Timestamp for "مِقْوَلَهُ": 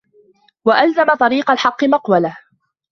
1.83-2.37